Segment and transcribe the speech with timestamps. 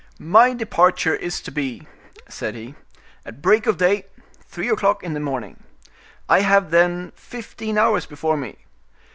[0.17, 1.85] "My departure is to be,"
[2.27, 2.73] said he,
[3.23, 4.05] "at break of day,
[4.47, 5.61] three o'clock in the morning;
[6.27, 8.57] I have then fifteen hours before me.